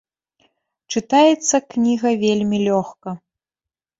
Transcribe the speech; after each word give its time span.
Чытаецца 0.93 1.55
кніга 1.73 2.09
вельмі 2.23 2.57
лёгка. 2.67 3.09